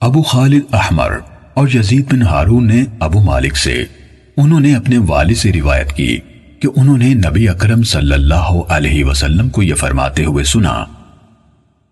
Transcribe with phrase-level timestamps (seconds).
[0.00, 1.10] ابو خالد احمر
[1.54, 3.84] اور یزید بن ہارون نے ابو مالک سے،
[4.36, 6.18] انہوں نے اپنے والد سے روایت کی
[6.60, 10.84] کہ انہوں نے نبی اکرم صلی اللہ علیہ وسلم کو یہ فرماتے ہوئے سنا،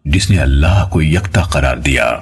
[0.04, 2.12] جس نے اللہ کو یکتا قرار دیا۔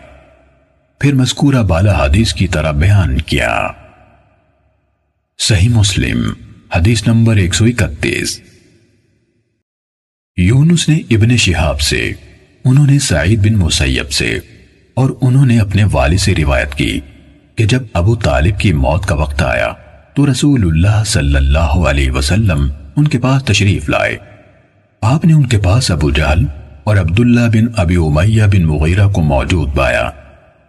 [1.01, 3.69] پھر مذکورہ بالا حدیث کی طرح بیان کیا۔
[5.39, 6.33] صحیح مسلم،
[6.75, 8.41] حدیث نمبر 131
[10.37, 12.13] یونس نے ابن شہاب سے،
[12.65, 14.39] انہوں نے سعید بن مسیب سے
[14.97, 17.01] اور انہوں نے اپنے والد سے روایت کی
[17.57, 19.73] کہ جب ابو طالب کی موت کا وقت آیا
[20.15, 24.17] تو رسول اللہ صلی اللہ علیہ وسلم ان کے پاس تشریف لائے۔
[25.03, 26.45] آپ نے ان کے پاس ابو جہل
[26.85, 30.11] اور عبداللہ بن ابی امیہ بن مغیرہ کو موجود بایا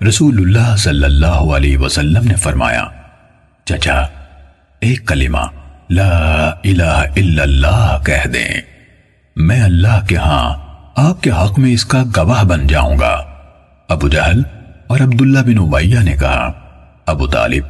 [0.08, 2.84] رسول اللہ صلی اللہ علیہ وسلم نے فرمایا،
[3.66, 4.02] چچا،
[4.80, 5.46] ایک کلمہ
[5.90, 8.62] لا الہ الا اللہ کہہ دیں۔
[9.36, 10.54] میں اللہ کے ہاں
[10.96, 13.27] آپ کے حق میں اس کا گواہ بن جاؤں گا۔
[13.90, 14.42] ابو جہل
[14.88, 16.52] اور عبداللہ بن عبیہ نے کہا،
[17.06, 17.64] ابو طالب،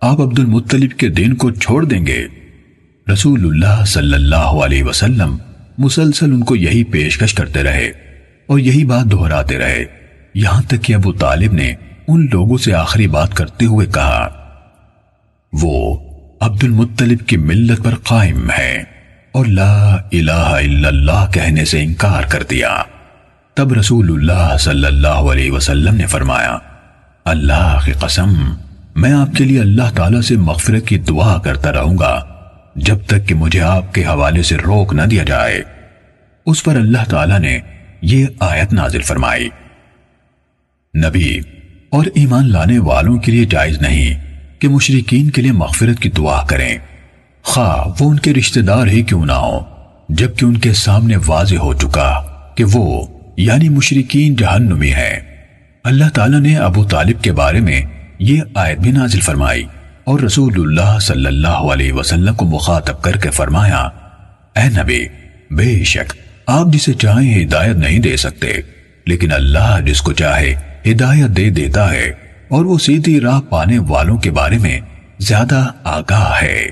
[0.00, 2.26] آپ عبد المطلب کے دین کو چھوڑ دیں گے۔
[3.12, 5.36] رسول اللہ صلی اللہ علیہ وسلم
[5.78, 7.86] مسلسل ان کو یہی پیشکش کرتے رہے
[8.46, 9.84] اور یہی بات دہراتے رہے۔
[10.34, 11.74] یہاں تک کہ ابو طالب نے
[12.08, 14.28] ان لوگوں سے آخری بات کرتے ہوئے کہا،
[15.52, 15.96] وہ
[16.40, 18.84] عبد المطلب کی ملت پر قائم ہے
[19.32, 22.82] اور لا الہ الا اللہ کہنے سے انکار کر دیا۔
[23.58, 26.58] تب رسول اللہ صلی اللہ علیہ وسلم نے فرمایا،
[27.24, 28.54] اللہ کی قسم،
[28.96, 32.24] میں آپ کے لیے اللہ تعالیٰ سے مغفرت کی دعا کرتا رہوں گا،
[32.76, 35.62] جب تک کہ مجھے آپ کے حوالے سے روک نہ دیا جائے۔
[36.46, 37.58] اس پر اللہ تعالیٰ نے
[38.02, 39.48] یہ آیت نازل فرمائی۔
[40.94, 41.40] نبی،
[41.90, 44.20] اور ایمان لانے والوں کے لیے جائز نہیں
[44.58, 46.78] کہ مشرقین کے لیے مغفرت کی دعا کریں۔
[47.42, 49.60] خواہ وہ ان کے رشتہ دار ہی کیوں نہ ہو
[50.08, 52.22] جبکہ ان کے سامنے واضح ہو چکا
[52.54, 53.06] کہ وہ
[53.38, 55.20] یعنی مشرقین جہنمی ہے
[55.84, 57.80] اللہ تعالیٰ نے ابو طالب کے بارے میں
[58.18, 59.64] یہ آیت بھی نازل فرمائی
[60.04, 63.78] اور رسول اللہ صلی اللہ علیہ وسلم کو مخاطب کر کے فرمایا،
[64.56, 65.06] اے نبی،
[65.50, 66.12] بے شک
[66.46, 68.52] آپ جسے چاہیں ہدایت نہیں دے سکتے،
[69.06, 70.54] لیکن اللہ جس کو چاہے
[70.86, 72.12] ہدایت دے دیتا ہے
[72.48, 74.80] اور وہ سیدھی راہ پانے والوں کے بارے میں
[75.18, 76.68] زیادہ آگاہ ہے۔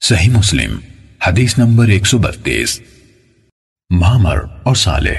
[0.00, 0.78] صحیح مسلم،
[1.26, 2.80] حدیث نمبر 132
[3.94, 5.12] مامر اور صالح،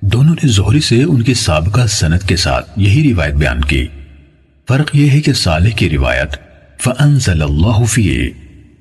[0.00, 3.86] دونوں نے زہری سے ان کی سابقہ سنت کے ساتھ یہی روایت بیان کی۔
[4.68, 6.36] فرق یہ ہے کہ صالح کی روایت
[6.78, 8.30] فَأَنزَلَ اللَّهُ فِيهِ،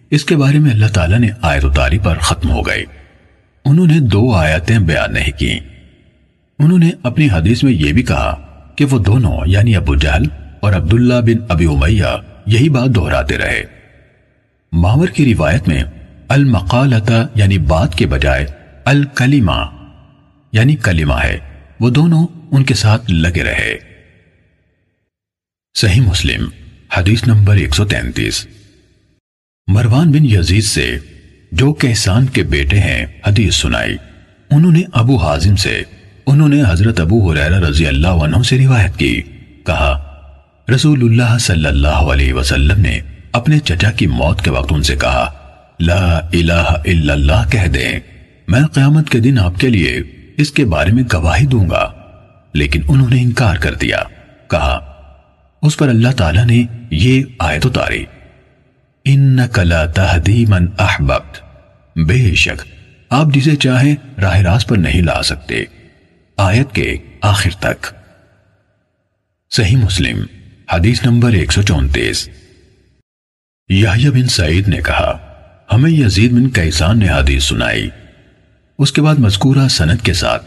[0.09, 2.83] اس کے بارے میں اللہ تعالیٰ نے آیت اتاری پر ختم ہو گئی۔
[3.65, 5.59] انہوں نے دو آیتیں بیان نہیں کی
[6.59, 8.41] انہوں نے اپنی حدیث میں یہ بھی کہا
[8.75, 10.23] کہ وہ دونوں یعنی ابو جہل
[10.59, 13.63] اور عبداللہ بن ابی امیہ، یہی بات دہراتے رہے۔
[14.71, 15.83] ماور کی روایت میں
[16.27, 18.45] المقالتا یعنی بات کے بجائے
[18.89, 19.87] الکلیمہ
[20.51, 21.37] یعنی کلمہ ہے،
[21.79, 23.77] وہ دونوں ان کے ساتھ لگے رہے۔
[25.75, 26.49] صحیح مسلم،
[26.97, 28.47] حدیث نمبر 133
[29.67, 30.97] مروان بن یزید سے
[31.51, 33.97] جو کہسان کے بیٹے ہیں، حدیث سنائی۔
[34.51, 35.83] انہوں نے ابو حازم سے،
[36.25, 39.21] انہوں نے حضرت ابو حریرہ رضی اللہ عنہ سے روایت کی۔
[39.65, 40.03] کہا،
[40.75, 42.99] رسول اللہ صلی اللہ علیہ وسلم نے
[43.31, 45.31] اپنے چچا کی موت کے وقت ان سے کہا،
[45.79, 47.99] لا الہ الا اللہ کہہ دیں۔
[48.49, 50.01] میں قیامت کے دن آپ کے لیے
[50.37, 51.91] اس کے بارے میں گواہی دوں گا۔
[52.53, 53.97] لیکن انہوں نے انکار کر دیا۔
[54.49, 54.79] کہا،
[55.61, 58.05] اس پر اللہ تعالیٰ نے یہ آیت اتاری۔
[59.03, 61.41] اِنَّكَ لَا تَهْدِي مَنْ أَحْبَبْتْ
[62.07, 62.65] بے شک،
[63.09, 65.63] آپ جسے چاہیں راہ راست پر نہیں لا سکتے۔
[66.37, 67.85] آیت کے آخر تک۔
[69.49, 70.25] صحیح مسلم،
[70.73, 72.29] حدیث نمبر 134
[73.69, 75.17] یحییٰ بن سعید نے کہا،
[75.73, 77.89] ہمیں یزید بن قیسان نے حدیث سنائی۔
[78.79, 80.43] اس کے بعد مذکورہ سند کے ساتھ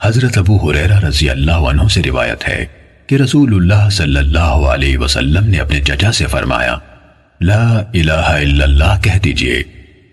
[0.00, 2.64] حضرت ابو حریرہ رضی اللہ عنہ سے روایت ہے
[3.06, 6.76] کہ رسول اللہ صلی اللہ علیہ وسلم نے اپنے چچا سے فرمایا،
[7.40, 9.62] لا الہ الا اللہ کہہ دیجیے،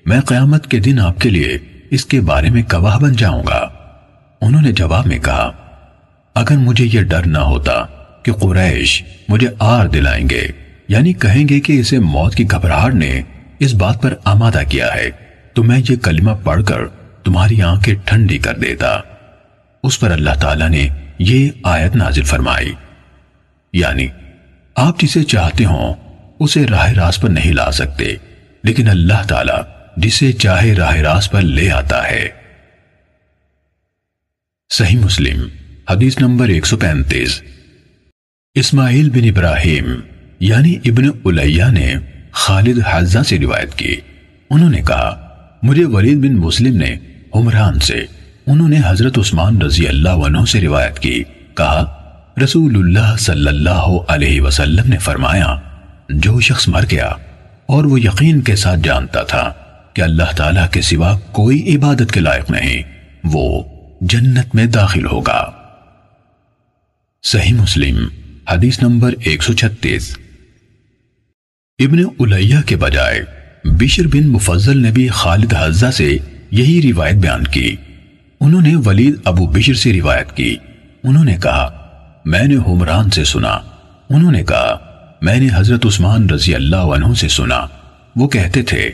[0.06, 1.58] میں قیامت کے دن آپ کے لیے
[1.92, 3.66] اس کے بارے میں گواہ بن جاؤں گا۔
[4.42, 5.52] انہوں نے جواب میں کہا،
[6.36, 7.82] اگر مجھے یہ ڈر نہ ہوتا
[8.24, 10.48] کہ قریش مجھے آر دلائیں گے
[10.88, 13.22] یعنی کہیں گے کہ اسے موت کی گھبراہٹ نے
[13.60, 15.10] اس بات پر آمادہ کیا ہے،
[15.54, 16.86] تو میں یہ کلمہ پڑھ کر
[17.24, 19.00] تمہاری آنکھیں ٹھنڈی کر دیتا۔
[19.84, 20.88] اس پر اللہ تعالیٰ نے
[21.20, 22.74] یہ آیت نازل فرمائی۔
[23.74, 24.08] یعنی
[24.76, 25.94] آپ جسے چاہتے ہوں،
[26.40, 28.16] اسے راہ راست پر نہیں لا سکتے،
[28.64, 29.62] لیکن اللہ تعالیٰ
[29.98, 32.30] جسے چاہے راہ راست پر لے آتا ہے۔
[34.70, 35.48] صحیح مسلم،
[35.90, 37.42] حدیث نمبر 135
[38.56, 39.86] اسماعیل بن ابراہیم
[40.40, 41.96] یعنی ابن علیہ نے
[42.32, 43.96] خالد حزہ سے روایت کی۔
[44.50, 45.28] انہوں نے کہا،
[45.64, 46.96] مجھے ولید بن مسلم نے
[47.34, 48.06] عمران سے۔
[48.48, 51.24] انہوں نے حضرت عثمان رضی اللہ عنہ سے روایت کی۔
[51.58, 51.98] کہا،
[52.44, 55.56] رسول اللہ صلی اللہ علیہ وسلم نے فرمایا،
[56.10, 57.08] جو شخص مر گیا
[57.66, 59.54] اور وہ یقین کے ساتھ جانتا تھا
[59.94, 62.84] کہ اللہ تعالیٰ کے سوا کوئی عبادت کے لائق نہیں،
[63.24, 63.64] وہ
[64.02, 65.52] جنت میں داخل ہوگا۔
[67.24, 68.08] صحیح مسلم،
[68.50, 70.18] حدیث نمبر 136
[71.80, 73.22] ابن علیہ کے بجائے،
[73.66, 76.18] بشر بن مفضل نے بھی خالد حضہ سے
[76.52, 77.76] یہی روایت بیان کی۔
[78.40, 80.56] انہوں نے ولید ابو بشر سے روایت کی۔
[81.04, 81.88] انہوں نے کہا،
[82.26, 83.60] میں نے حمران سے سنا۔
[84.10, 84.78] انہوں نے کہا،
[85.22, 87.68] میں نے حضرت عثمان رضی اللہ عنہ سے سنا۔
[88.16, 88.92] وہ کہتے تھے،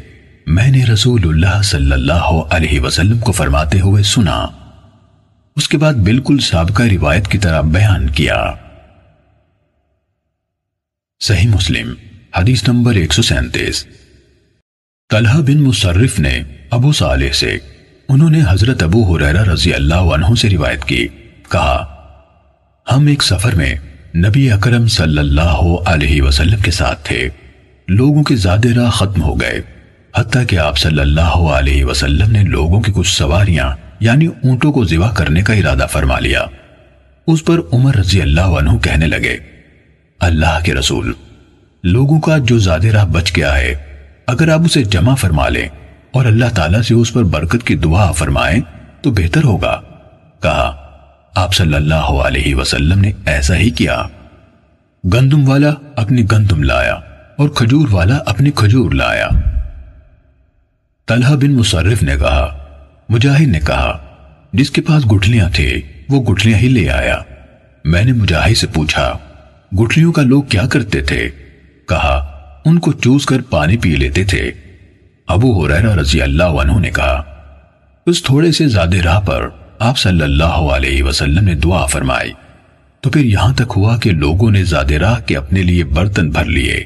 [0.48, 4.48] میں نے رسول اللہ صلی اللہ علیہ وسلم کو فرماتے ہوئے سنا۔
[5.56, 8.52] اس کے بعد بالکل سابقہ روایت کی طرح بیان کیا۔
[11.20, 11.94] صحیح مسلم،
[12.38, 13.86] حدیث نمبر ایک سو سینتیس۔
[15.10, 17.58] طلحہ بن مصرف نے ابو صالح سے،
[18.10, 21.08] انہوں نے حضرت ابو حریرہ رضی اللہ عنہ سے روایت کی،
[21.52, 21.86] کہا،
[22.92, 23.76] ہم ایک سفر میں
[24.16, 27.30] نبی اکرم صلی اللہ علیہ وسلم کے ساتھ تھے،
[27.88, 29.62] لوگوں کے زیادہ راہ ختم ہو گئے،
[30.16, 34.86] حتیٰ کہ آپ صلی اللہ علیہ وسلم نے لوگوں کی کچھ سواریاں یعنی اونٹوں کو
[34.86, 36.46] ذبح کرنے کا ارادہ فرما لیا۔
[37.28, 39.38] اس پر عمر رضی اللہ عنہ کہنے لگے،
[40.20, 41.12] اللہ کے رسول،
[41.84, 43.76] لوگوں کا جو زیادہ راہ بچ گیا ہے
[44.28, 45.68] اگر آپ اسے جمع فرما لیں
[46.12, 48.60] اور اللہ تعالیٰ سے اس پر برکت کی دعا فرمائیں،
[49.02, 49.82] تو بہتر ہوگا۔
[50.42, 50.76] کہا،
[51.36, 54.04] آپ صلی اللہ علیہ وسلم نے ایسا ہی کیا۔
[55.14, 56.94] گندم والا اپنی گندم لایا
[57.38, 59.28] اور کھجور والا اپنی کھجور لایا۔
[61.08, 62.66] طلحہ بن مصرف نے کہا،
[63.10, 63.98] مجاہد نے کہا،
[64.54, 67.18] جس کے پاس گٹھلیاں تھے، وہ گٹھلیاں ہی لے آیا۔
[67.84, 69.18] میں نے مجاہد سے پوچھا،
[69.84, 71.30] گٹھلیوں کا لوگ کیا کرتے تھے؟
[71.90, 72.34] کہا
[72.68, 74.52] ان کو چوس کر پانی پی لیتے تھے۔
[75.28, 77.24] ابو حریرہ رضی اللہ عنہ نے کہا،
[78.08, 79.48] اس تھوڑے سے زیادہ راہ پر
[79.80, 82.32] آپ صلی اللہ علیہ وسلم نے دعا فرمائی۔
[83.04, 86.46] تو پھر یہاں تک ہوا کہ لوگوں نے زیادہ راہ کے اپنے لیے برتن بھر
[86.46, 86.84] لیے۔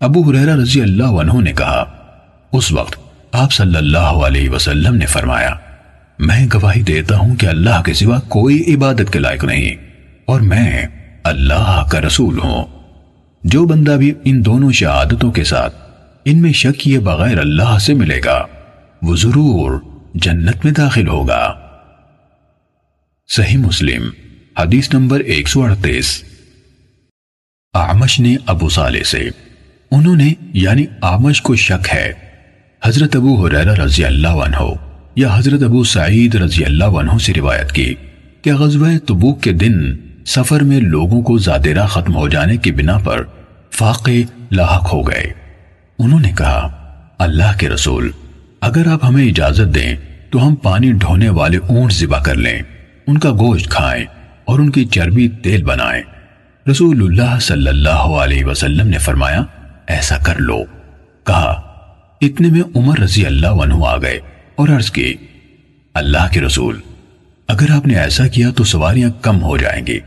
[0.00, 1.84] ابو حریرہ رضی اللہ عنہ نے کہا،
[2.52, 2.96] اس وقت
[3.32, 5.50] آپ صلی اللہ علیہ وسلم نے فرمایا،
[6.18, 9.76] میں گواہی دیتا ہوں کہ اللہ کے سوا کوئی عبادت کے لائق نہیں،
[10.24, 10.86] اور میں
[11.24, 12.79] اللہ کا رسول ہوں۔
[13.44, 15.76] جو بندہ بھی ان دونوں شہادتوں کے ساتھ
[16.24, 18.46] ان میں شک یہ بغیر اللہ سے ملے گا،
[19.02, 19.80] وہ ضرور
[20.14, 21.54] جنت میں داخل ہوگا۔
[23.28, 24.10] صحیح مسلم،
[24.58, 26.24] حدیث نمبر ایک سو اڑتیس۔
[27.74, 29.28] آمش نے ابو صالح سے،
[29.90, 32.12] انہوں نے یعنی آمش کو شک ہے،
[32.84, 34.74] حضرت ابو حریرہ رضی اللہ عنہ
[35.16, 37.94] یا حضرت ابو سعید رضی اللہ عنہ سے روایت کی
[38.42, 39.74] کہ غزوہ تبوک کے دن
[40.26, 43.22] سفر میں لوگوں کو زادرہ ختم ہو جانے کی بنا پر
[43.70, 45.32] فاقے لاحق ہو گئے۔
[45.98, 46.68] انہوں نے کہا،
[47.18, 48.10] اللہ کے رسول،
[48.60, 49.96] اگر آپ ہمیں اجازت دیں
[50.30, 52.62] تو ہم پانی ڈھونے والے اونٹ ذبح کر لیں،
[53.06, 54.04] ان کا گوشت کھائیں
[54.44, 56.02] اور ان کی چربی تیل بنائیں۔
[56.70, 59.42] رسول اللہ صلی اللہ علیہ وسلم نے فرمایا،
[59.86, 60.64] ایسا کر لو۔
[61.24, 61.50] کہا،
[62.20, 64.18] اتنے میں عمر رضی اللہ عنہ آ گئے
[64.56, 65.14] اور عرض کی،
[65.94, 66.80] اللہ کے رسول
[67.50, 69.98] اگر آپ نے ایسا کیا تو سواریاں کم ہو جائیں گی۔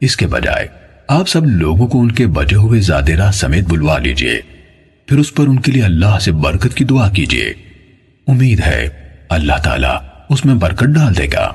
[0.00, 0.66] اس کے بجائے،
[1.08, 4.40] آپ سب لوگوں کو ان کے بجے ہوئے زادرہ سمیت بلوا لیجیے۔
[5.06, 7.52] پھر اس پر ان کے لیے اللہ سے برکت کی دعا کیجیے۔
[8.26, 8.88] امید ہے،
[9.28, 9.96] اللہ تعالیٰ
[10.30, 11.52] اس میں برکت ڈال دے گا۔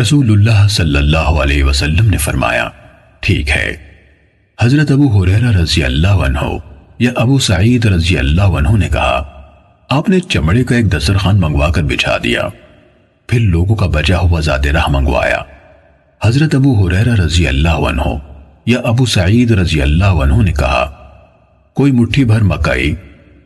[0.00, 2.68] رسول اللہ صلی اللہ علیہ وسلم نے فرمایا،
[3.20, 3.76] ٹھیک ہے۔
[4.60, 6.58] حضرت ابو حریرہ رضی اللہ عنہ
[6.98, 9.42] یا ابو سعید رضی اللہ عنہ نے کہا،
[9.90, 12.48] آپ نے چمڑے کا ایک دسترخوان منگوا کر بچھا دیا۔
[13.28, 15.38] پھر لوگوں کا بچا ہوا زیادہ راہ منگوایا۔
[16.24, 18.02] حضرت ابو حریرہ رضی اللہ عنہ
[18.66, 20.84] یا ابو سعید رضی اللہ عنہ نے کہا،
[21.76, 22.94] کوئی مٹھی بھر مکئی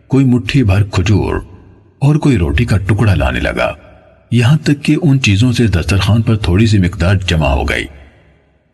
[0.09, 1.37] کوئی مٹھی بھر کھجور
[1.99, 3.73] اور کوئی روٹی کا ٹکڑا لانے لگا۔
[4.31, 7.85] یہاں تک کہ ان چیزوں سے دسترخوان پر تھوڑی سی مقدار جمع ہو گئی۔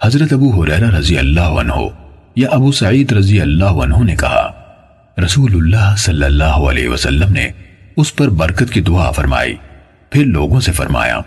[0.03, 1.73] حضرت ابو حریرہ رضی اللہ عنہ
[2.37, 4.49] یا ابو سعید رضی اللہ عنہ نے کہا،
[5.25, 7.49] رسول اللہ صلی اللہ علیہ وسلم نے
[7.97, 9.55] اس پر برکت کی دعا فرمائی۔
[10.13, 11.21] پھر لوگوں سے فرمایا،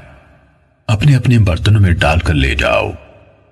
[0.88, 2.92] اپنے اپنے برتنوں میں ڈال کر لے جاؤ۔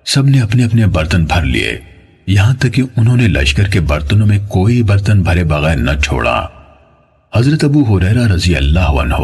[0.04, 1.78] سب نے اپنے اپنے برتن بھر لیے۔
[2.26, 6.46] یہاں تک کہ انہوں نے لشکر کے برتنوں میں کوئی برتن بھرے بغیر نہ چھوڑا۔
[7.34, 9.14] حضرت ابو حریرہ رضی اللہ عنہ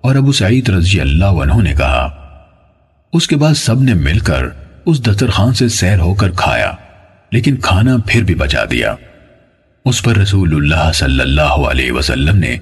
[0.00, 2.08] اور ابو سعید رضی اللہ عنہ نے کہا،
[3.12, 4.44] اس کے بعد سب نے مل کر
[4.86, 6.72] اس دسترخوان سے سیر ہو کر کھایا،
[7.32, 8.94] لیکن کھانا پھر بھی بچا دیا۔
[9.84, 12.56] اس پر رسول اللہ صلی اللہ علیہ وسلم نے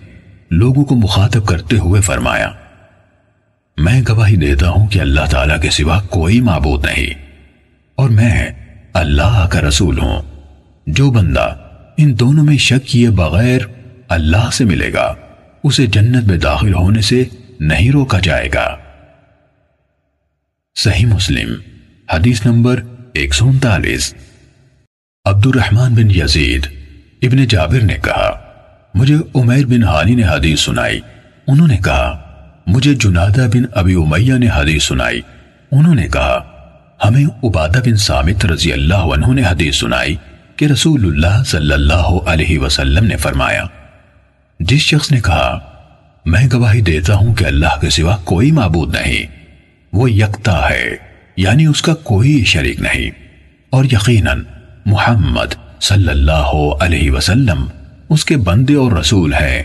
[0.51, 2.51] لوگوں کو مخاطب کرتے ہوئے فرمایا
[3.77, 7.15] میں گواہی دیتا ہوں کہ اللہ تعالیٰ کے سوا کوئی معبود نہیں۔
[7.95, 8.51] اور میں
[8.93, 10.23] اللہ کا رسول ہوں۔
[10.87, 11.57] جو بندہ
[11.97, 13.61] ان دونوں میں شک کیے بغیر
[14.09, 15.15] اللہ سے ملے گا،
[15.65, 17.25] اسے جنت میں داخل ہونے سے
[17.61, 18.77] نہیں روکا جائے گا۔
[20.75, 21.55] صحیح مسلم،
[22.13, 24.15] حدیث نمبر ایک سو انتالیس۔
[25.25, 26.67] عبد الرحمن بن یزید
[27.23, 28.41] ابن جابر نے کہا،
[28.95, 31.01] مجھے عمیر بن حانی نے حدیث سنائی۔
[31.47, 32.22] انہوں نے کہا
[32.67, 35.21] مجھے جنادہ بن ابی امیہ نے حدیث سنائی۔
[35.73, 36.41] انہوں نے کہا،
[37.05, 40.17] ہمیں عبادہ بن سامت رضی اللہ عنہ نے حدیث سنائی
[40.57, 43.65] کہ رسول اللہ صلی اللہ علیہ وسلم نے فرمایا۔
[44.61, 45.59] جس شخص نے کہا،
[46.25, 49.27] میں گواہی دیتا ہوں کہ اللہ کے سوا کوئی معبود نہیں،
[49.93, 50.97] وہ یکتا ہے
[51.37, 53.11] یعنی اس کا کوئی شریک نہیں۔
[53.71, 54.43] اور یقیناً
[54.87, 57.67] محمد صلی اللہ علیہ وسلم
[58.09, 59.63] اس کے بندے اور رسول ہے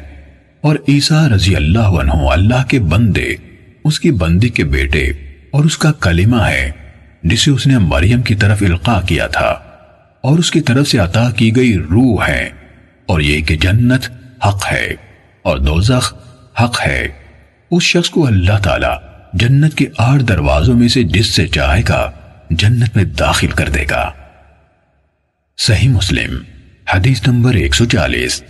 [0.68, 3.36] اور عیسیٰ رضی اللہ عنہ اللہ کے بندے،
[3.84, 5.06] اس کی بندی کے بیٹے
[5.52, 6.72] اور اس کا کلمہ ہے،
[7.24, 9.48] جسے اس نے مریم کی طرف القا کیا تھا۔
[10.22, 12.50] اور اس کی طرف سے عطا کی گئی روح ہے۔
[13.06, 14.12] اور یہ کہ جنت
[14.48, 14.94] حق ہے
[15.42, 16.14] اور دوزخ
[16.64, 17.08] حق ہے۔
[17.72, 18.96] اس شخص کو اللہ تعالی
[19.34, 22.12] جنت کے آٹھ دروازوں میں سے جس سے چاہے گا،
[22.50, 24.12] جنت میں داخل کر دے گا۔
[25.58, 26.38] صحیح مسلم،
[26.94, 28.44] حدیث نمبر ایک سو چالیس۔